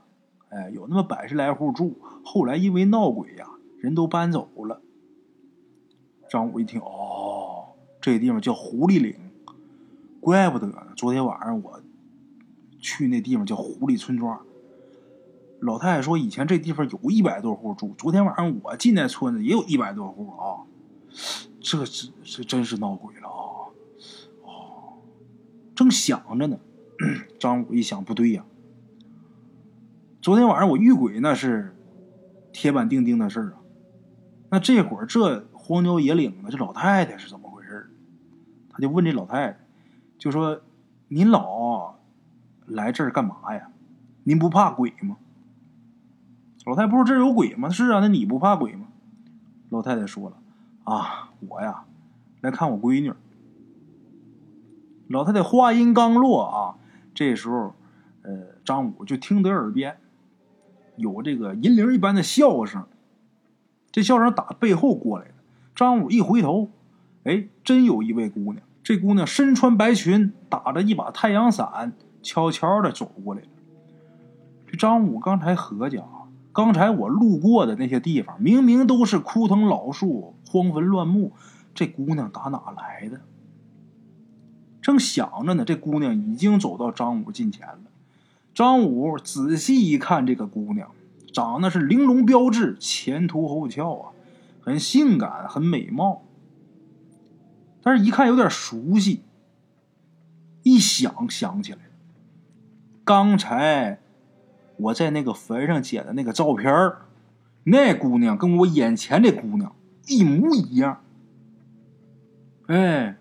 [0.48, 4.82] 哎，有那么百十来户住，后来因为闹鬼呀，人都搬走了。”
[6.28, 7.68] 张武一听，哦，
[8.00, 9.14] 这地方叫狐狸岭，
[10.18, 10.88] 怪不得呢。
[10.96, 11.80] 昨天晚上我
[12.80, 14.40] 去那地方叫狐狸村庄。
[15.61, 20.66] 老太太说，以前这地方有一百多户住，昨天晚上我进那村子也有一百多户啊。
[21.62, 23.70] 这这这真是闹鬼了啊！
[24.44, 24.98] 哦，
[25.75, 26.59] 正想着呢，
[27.38, 28.44] 张武一想，不对呀，
[30.20, 31.75] 昨天晚上我遇鬼那是
[32.53, 33.59] 铁板钉钉的事儿啊，
[34.51, 35.46] 那这会儿这。
[35.64, 37.88] 荒郊野岭的，这老太太是怎么回事
[38.68, 39.61] 他就问这老太太，
[40.18, 40.61] 就说
[41.07, 42.01] ：“您老
[42.66, 43.70] 来这儿干嘛呀？
[44.25, 45.18] 您不怕鬼吗？”
[46.66, 48.88] 老太太不说：“这儿有鬼吗？”是啊，那你不怕鬼吗？
[49.68, 50.38] 老太太说了
[50.85, 51.85] ：“啊，我呀，
[52.40, 53.12] 来看我闺女。”
[55.09, 56.77] 老太太话音刚落啊，
[57.12, 57.75] 这时候，
[58.23, 58.33] 呃，
[58.64, 59.99] 张武就听得耳边
[60.97, 62.87] 有这个银铃一般的笑声，
[63.90, 65.35] 这笑声打背后过来的。
[65.75, 66.71] 张武一回头，
[67.25, 68.57] 哎，真有一位姑娘。
[68.83, 71.92] 这姑娘身穿白裙，打着一把太阳伞，
[72.23, 73.49] 悄悄的走过来了。
[74.66, 76.09] 这张武刚才合计啊，
[76.53, 81.32] 刚才我路过的那些地方，明明都是枯藤老树、荒坟乱墓，
[81.74, 83.22] 这姑娘打哪来的？
[84.82, 87.78] 正想着呢，这姑娘已经走到张武近前了。
[88.52, 90.90] 张武仔细一看，这个姑娘
[91.32, 94.10] 长得是玲珑标致，前凸后翘啊。
[94.60, 96.22] 很性感，很美貌，
[97.82, 99.22] 但是一看有点熟悉。
[100.62, 101.78] 一想想起来，
[103.02, 103.98] 刚才
[104.76, 106.92] 我在那个坟上捡的那个照片
[107.64, 109.74] 那姑娘跟我眼前这姑娘
[110.06, 111.02] 一模一样。
[112.66, 113.16] 哎，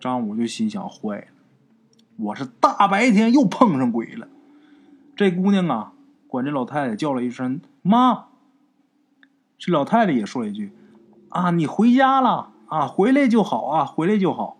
[0.00, 1.26] 张武就心想：坏了，
[2.16, 4.28] 我是大白天又碰上鬼了。
[5.14, 5.92] 这姑娘啊，
[6.26, 8.26] 管这老太太叫了一声“妈”。
[9.58, 10.72] 这老太太也说了一句
[11.30, 14.58] ：“啊，你回家了啊，回来就好啊，回来就好。”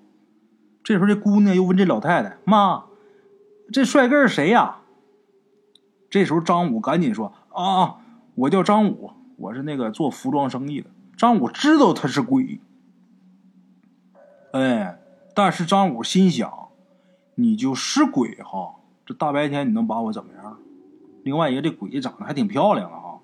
[0.84, 2.84] 这时候，这姑娘又问这老太太：“妈，
[3.72, 4.78] 这帅哥是谁呀？”
[6.10, 7.96] 这时候，张武赶紧说：“啊，
[8.34, 9.12] 我叫张武，
[9.42, 12.61] 我是那个做服装生意的。”张武知道他是鬼，
[14.52, 14.98] 哎，
[15.35, 16.68] 但是张武心想
[17.35, 20.59] ：“你就是鬼哈，这大白天你能把我怎么样？
[21.22, 23.20] 另外一个，这鬼长得还挺漂亮的哈。”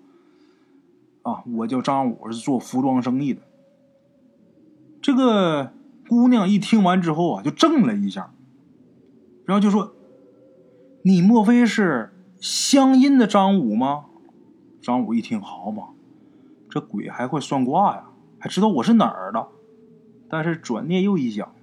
[1.23, 3.43] 啊，我叫张武，是做服装生意的。
[5.01, 5.73] 这个
[6.09, 8.33] 姑娘一听完之后啊，就怔了一下，
[9.45, 9.95] 然后就说
[11.03, 14.07] ：“你莫非是乡音的张武吗？”
[14.81, 15.89] 张武一听，好嘛，
[16.69, 18.05] 这鬼还会算卦呀，
[18.39, 19.49] 还知道我是哪儿的。
[20.29, 21.55] 但是转念又一想，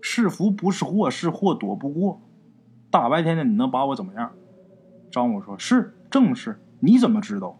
[0.00, 2.20] 是福不是祸，是祸躲不过。
[2.90, 4.32] 大白天的，你能把我怎么样？
[5.10, 6.60] 张武说：“是，正是。
[6.80, 7.58] 你怎么知道？”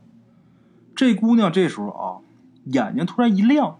[0.95, 2.21] 这姑娘这时候啊，
[2.65, 3.79] 眼睛突然一亮，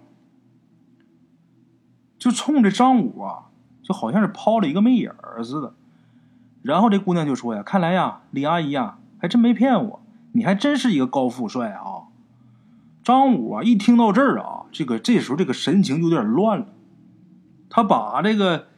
[2.19, 3.51] 就冲着张武啊，
[3.83, 5.75] 就好像是抛了一个媚眼儿似的。
[6.63, 10.01] 然后这姑娘就说呀：“看来呀，李阿姨呀，还真没骗我，
[10.33, 11.85] 你还真是一个高富帅啊！”
[13.03, 16.67] 张武啊，一听到这儿啊，这个这时候这个神情有点乱了，
[17.69, 18.69] 他把这个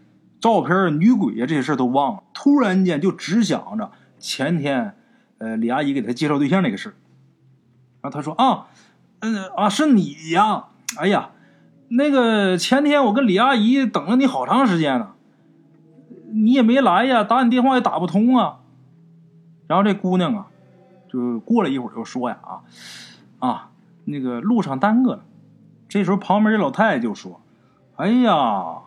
[0.40, 4.96] 照片、女鬼呀这些事都忘了，突然间就只想着前天，
[5.38, 6.94] 呃，李阿姨给他介绍对象那个事
[8.00, 8.66] 然后他说：“啊，
[9.20, 10.66] 嗯啊，是你呀！
[10.98, 11.30] 哎呀，
[11.88, 15.14] 那个前天我跟李阿姨等了你好长时间了，
[16.32, 18.60] 你也没来呀，打你电话也打不通啊。”
[19.66, 20.46] 然后这姑娘啊，
[21.10, 22.60] 就过了一会儿又说呀：“啊
[23.38, 23.70] 啊，
[24.04, 25.24] 那个路上耽搁了。”
[25.88, 27.40] 这时候旁边这老太太就说
[27.96, 28.78] ：“哎呀，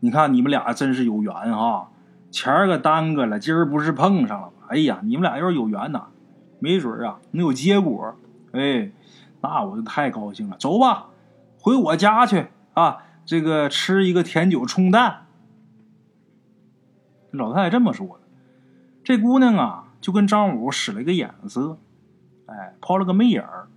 [0.00, 1.90] 你看你们俩真是有缘哈，
[2.30, 4.52] 前儿个耽搁了，今儿不是碰上了吗？
[4.68, 6.06] 哎呀，你们俩要是有缘呐，
[6.58, 8.14] 没准啊能有结果。”
[8.52, 8.92] 哎，
[9.40, 10.56] 那我就太高兴了。
[10.58, 11.06] 走吧，
[11.58, 12.98] 回我家去啊！
[13.24, 15.26] 这个吃一个甜酒冲蛋。
[17.30, 18.20] 老太太这么说的。
[19.02, 21.78] 这姑娘啊，就跟张武使了一个眼色，
[22.46, 23.68] 哎，抛了个媚眼儿。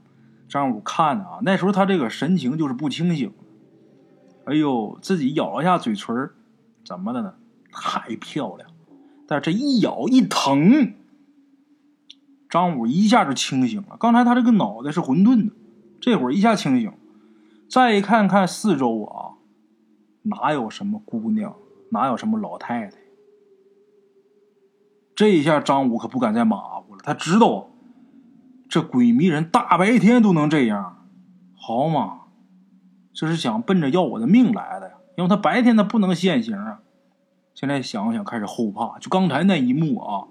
[0.48, 3.34] 张武看啊，那时候他这个神情就是不清醒。
[4.46, 6.30] 哎呦，自己咬了一下嘴唇
[6.86, 7.34] 怎么的呢？
[7.72, 8.70] 太漂亮！
[9.28, 10.94] 但是这一咬一疼，
[12.48, 13.98] 张武一下就清醒了。
[14.00, 15.56] 刚才他这个脑袋是混沌的，
[16.00, 16.94] 这会儿一下清醒。
[17.68, 19.42] 再一看看四周啊，
[20.22, 21.56] 哪有什么姑娘，
[21.90, 22.98] 哪有什么老太太？
[25.16, 27.02] 这一下张武可不敢再马虎了。
[27.04, 27.72] 他知道，
[28.68, 31.06] 这鬼迷人大白天都能这样，
[31.56, 32.22] 好嘛？
[33.14, 34.96] 这是想奔着要我的命来的呀！
[35.16, 36.82] 因为他白天他不能现形啊。
[37.54, 40.28] 现在想想开始后怕，就刚才那一幕啊，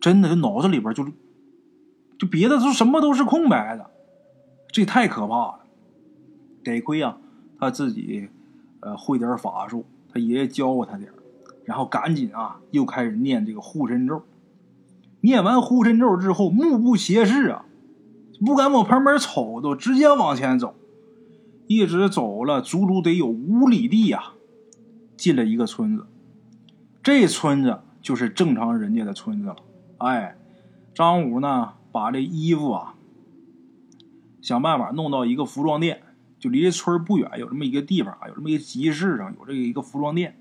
[0.00, 1.06] 真的，就脑子里边就，
[2.18, 3.90] 就别的都什么都是空白的，
[4.66, 5.60] 这太可怕了。
[6.64, 7.18] 得亏啊，
[7.60, 8.28] 他自己
[8.80, 11.12] 呃会点法术，他爷爷教过他点
[11.64, 14.20] 然后赶紧啊又开始念这个护身咒。
[15.22, 17.64] 念完护身咒之后，目不斜视啊，
[18.44, 20.74] 不敢往旁边瞅，都直接往前走，
[21.66, 24.32] 一直走了足足得有五里地呀，
[25.16, 26.06] 进了一个村子。
[27.02, 29.56] 这村子就是正常人家的村子了。
[29.98, 30.36] 哎，
[30.94, 32.94] 张武呢，把这衣服啊，
[34.40, 36.02] 想办法弄到一个服装店，
[36.38, 40.36] 就离这村不远，有这么一个地方，有这么一个集市上有这一个服装店。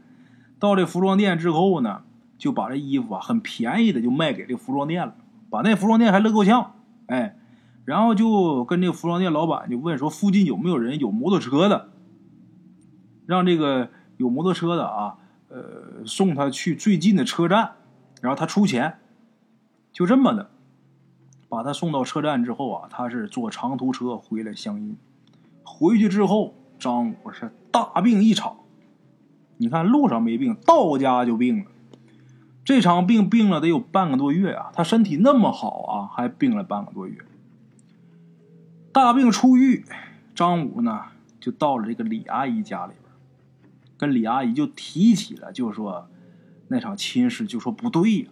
[0.59, 2.03] 到这服装店之后呢，
[2.41, 5.13] 就把这衣服啊，很便宜的就卖给这服装店了，
[5.51, 6.73] 把那服装店还乐够呛。
[7.05, 7.37] 哎，
[7.85, 11.91] 然后就跟这服装店老板就问说，附近有没有人有摩托车的，
[13.27, 15.17] 让这个有摩托车的啊。
[15.49, 17.73] 呃，送他去最近的车站，
[18.21, 18.97] 然后他出钱，
[19.91, 20.49] 就这么的，
[21.47, 24.97] 把他送到车站之后啊，他是坐长途车回来相阴。
[25.63, 28.55] 回去之后，张武是大病一场。
[29.57, 31.65] 你看路上没病，到家就病了。
[32.63, 37.17] 这场病病了得有半个多月啊，他身体那么好啊，还病了半个多月。
[38.93, 39.85] 大病初愈，
[40.35, 41.05] 张武呢
[41.39, 43.01] 就到了这个李阿姨家里边。
[43.97, 46.07] 跟李阿姨就提起了，就说
[46.67, 48.29] 那场亲事，就说不对呀。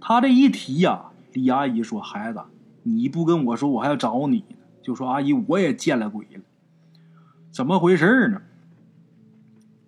[0.00, 2.42] 他这一提呀，李阿姨说：“孩子，
[2.82, 6.42] 你不跟我说，我还要找你呢。”就说：“阿姨，我也见了鬼了，
[7.50, 8.42] 怎么回事呢？”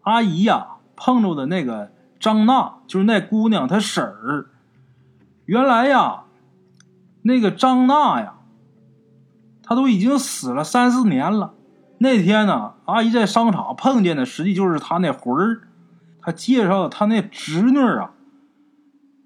[0.03, 1.93] 阿姨呀，碰着的那个
[2.27, 4.47] 张娜，就是那姑娘她婶儿。
[5.45, 6.25] 原来呀，
[7.23, 8.41] 那个张娜呀，
[9.63, 11.55] 她都已经死了三四年了。
[11.99, 15.69] 那天呢，阿姨在商场碰见的，实际就是她那魂儿。
[16.21, 18.11] 她介绍她那侄女啊，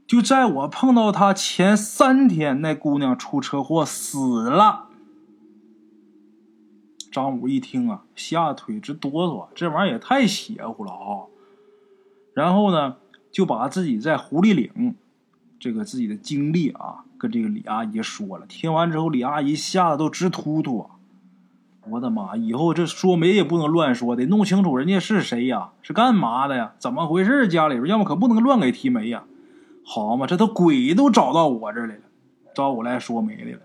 [0.06, 4.88] 就在我碰到她前三天，那姑娘出车祸死了。
[7.10, 11.29] 张武一听啊，吓得腿直哆嗦，这玩意儿也太邪乎了啊！
[12.40, 12.96] 然后呢，
[13.30, 14.94] 就把自己在狐狸岭
[15.58, 18.46] 这个自己的经历啊，跟这个李阿姨说了。
[18.46, 20.96] 听完之后，李阿姨吓得都直突突啊。
[21.88, 22.36] 我的妈！
[22.36, 27.46] 以后这说媒也不能乱说，得弄清楚人家是谁呀，是干嘛的呀，怎么回事？
[27.46, 29.24] 家里边要么可不能乱给提媒呀。
[29.84, 32.02] 好嘛，这都鬼都找到我这来了，
[32.54, 33.58] 找我来说媒来了。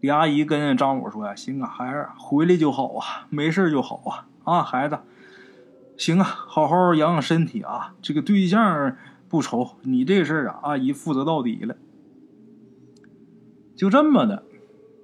[0.00, 4.26] 李阿姨跟张武说呀：“行啊，孩儿回来就好啊，没事就好啊。
[4.44, 4.98] 啊，孩子，
[6.00, 7.94] 行啊，好好养养身体啊。
[8.00, 8.96] 这个对象
[9.28, 11.76] 不愁，你这事儿啊，阿姨负责到底了。
[13.76, 14.44] 就这么的。”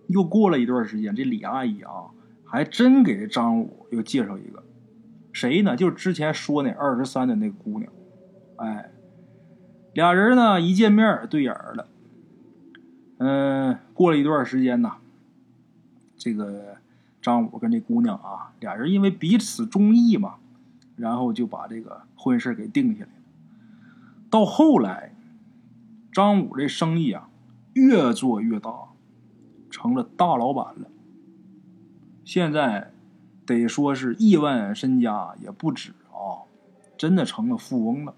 [0.09, 4.62] 又过了一段时间，这李阿姨啊，还真给张武又介绍一个，
[5.32, 5.76] 谁呢？
[5.76, 7.92] 就是之前说那二十三的那个姑娘。
[8.56, 8.90] 哎，
[9.92, 11.88] 俩人呢一见面对眼了。
[13.18, 14.92] 嗯，过了一段时间呢，
[16.16, 16.76] 这个
[17.20, 20.37] 张武跟这姑娘啊，俩人因为彼此中意嘛，
[20.96, 23.22] 然后就把这个婚事给定下来了。
[24.28, 25.14] 到后来，
[26.11, 27.28] 张武这生意啊，
[27.74, 28.72] 越做越大。
[29.68, 30.88] 成了大老板了，
[32.24, 32.92] 现在
[33.44, 36.48] 得说是亿万身家也不止啊，
[36.96, 38.14] 真的成了富翁了。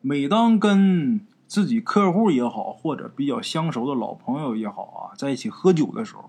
[0.00, 6.28] 每当跟自己客户也好，或者比较相熟的老朋友也好啊，在一起喝酒的时候，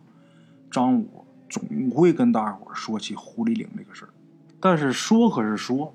[0.69, 4.09] 张武总会跟大伙说起狐狸岭这个事儿。
[4.59, 5.93] 但是说可是说，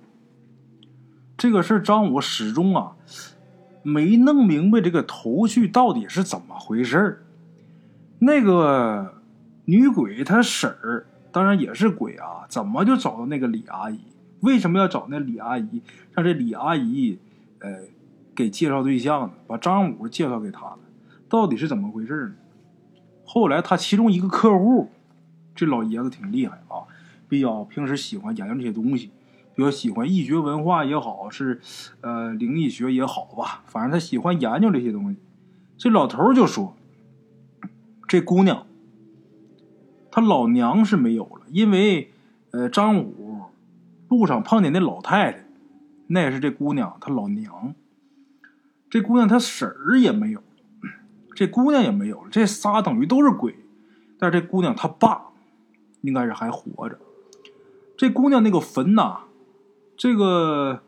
[1.36, 2.92] 这个事张武始终啊
[3.82, 7.22] 没弄明白这个头绪到底是怎么回事。
[8.18, 9.14] 那个
[9.66, 13.98] 女鬼她婶儿当然也是鬼啊，怎么就找到那个李阿姨？
[14.40, 15.82] 为什么要找那李阿姨？
[16.12, 17.18] 让这李阿姨
[17.58, 17.80] 呃
[18.34, 19.34] 给介绍对象呢？
[19.46, 20.78] 把张武介绍给他的，
[21.28, 22.34] 到底是怎么回事呢？
[23.26, 24.90] 后来他其中一个客户，
[25.54, 26.84] 这老爷子挺厉害啊，
[27.34, 29.10] 比较平时喜欢研究这些东西，
[29.56, 31.60] 比较喜欢易学文化也好，是
[32.00, 35.18] 呃灵异学也好吧，反正他喜欢研究这些东西。
[35.76, 36.76] 这老头就说。
[38.06, 38.66] 这姑娘，
[40.12, 42.12] 她老娘是没有了，因为，
[42.52, 43.40] 呃，张武
[44.08, 45.44] 路上碰见那老太太，
[46.06, 47.74] 那是这姑娘她老娘。
[48.88, 50.40] 这姑娘她婶儿也没有，
[51.34, 53.56] 这姑娘也没有了，这仨等于都是鬼。
[54.18, 55.32] 但是这姑娘她爸
[56.02, 57.00] 应该是还活着。
[57.96, 59.20] 这姑娘那个坟呐，
[59.96, 60.82] 这个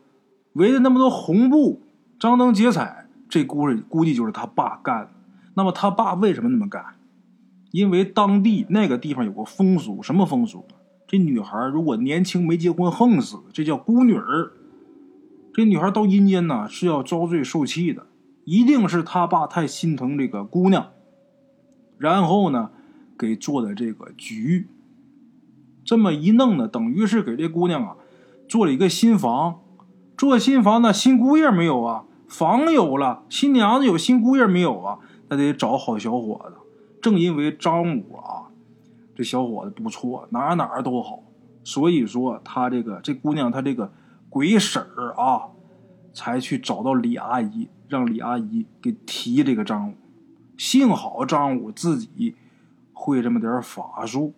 [0.53, 1.81] 围着那么多红布，
[2.19, 5.09] 张灯结彩，这故事估计就是他爸干的。
[5.53, 6.83] 那么他爸为什么那么干？
[7.71, 10.65] 因为当地那个地方有个风俗，什么风俗？
[11.07, 14.51] 这女孩如果年轻没结婚横死，这叫孤女儿。
[15.53, 18.05] 这女孩到阴间呢是要遭罪受气的，
[18.43, 20.91] 一定是他爸太心疼这个姑娘，
[21.97, 22.69] 然后呢
[23.17, 24.67] 给做的这个局。
[25.87, 27.95] 这么一弄呢，等于是给这姑娘啊
[28.49, 29.61] 做了一个新房。
[30.17, 36.55] 做新房呢，新姑爷没有啊，房有了，新娘子有，新姑爷没有啊，那得找好小伙子。
[37.01, 38.51] 正因为张武啊，
[39.15, 41.23] 这小伙子不错，哪哪都好，
[41.63, 43.93] 所以说他这个这姑娘，她这个
[44.29, 45.43] 鬼婶儿啊，
[46.11, 49.93] 才去找到李阿姨，让李阿姨给提这个张武。
[50.57, 52.35] 幸好张武自己
[52.91, 54.33] 会这么点法术，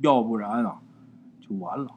[0.00, 0.80] 要不然啊，
[1.40, 1.90] 就完了。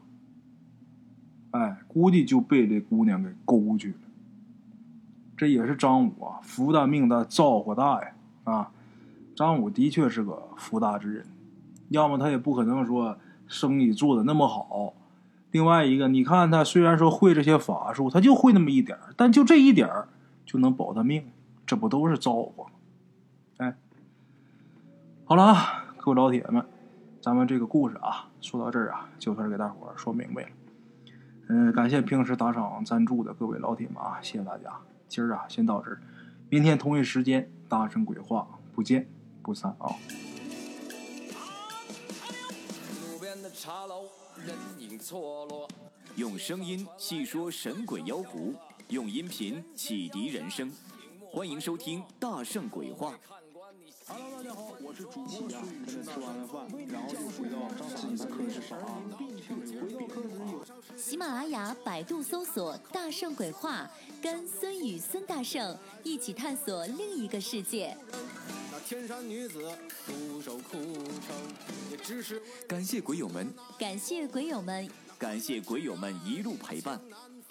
[1.51, 3.95] 哎，估计就被这姑娘给勾去了。
[5.35, 8.13] 这也是张武啊，福大命大，造化大呀！
[8.45, 8.71] 啊。
[9.35, 11.25] 张武的确是个福大之人，
[11.89, 14.93] 要么他也不可能说生意做的那么好。
[15.49, 19.89] 另外一个，你看他虽然说会这些法术，他就会那么一点但就这一点
[20.45, 21.25] 就能保他命，
[21.65, 22.69] 这不都是造化吗？
[23.57, 23.75] 哎，
[25.25, 26.63] 好了啊，各位老铁们，
[27.23, 30.49] 咱们这个故事啊，说到这儿啊，就算是给大伙说明白了。
[31.47, 34.77] 嗯，感谢平时打赏赞助的各位老铁们啊，谢谢大家。
[35.07, 36.01] 今儿啊，先到这儿，
[36.49, 38.45] 明天同一时间大圣鬼话
[38.75, 39.07] 不见。
[39.41, 39.95] 不散啊！
[43.53, 45.67] 茶楼人影错落
[46.17, 48.53] 用声音细说神鬼妖狐，
[48.89, 50.69] 用音频启迪人生。
[51.31, 53.11] 欢迎收听《大圣鬼话》。
[54.13, 55.51] Hello，大家好，我是主播孙宇。
[55.87, 57.57] 现在吃完了饭，然后就回到
[57.97, 59.09] 自己的课室上啊。
[60.95, 63.89] 喜马拉雅、百度搜索“大圣鬼话”，
[64.21, 67.97] 跟孙宇、孙大圣一起探索另一个世界。
[68.71, 69.67] 那天山女子
[70.05, 71.35] 独守空城，
[71.89, 74.87] 也只是感谢鬼友们，感谢鬼友们，
[75.17, 77.01] 感谢鬼友们一路陪伴。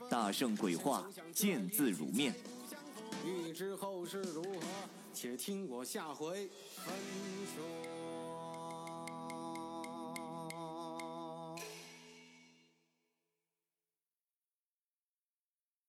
[0.09, 1.05] 大圣鬼话，
[1.35, 2.33] 见字如面。
[3.27, 4.61] 欲知后事如何，
[5.13, 6.95] 且听我下回分
[7.55, 8.02] 说。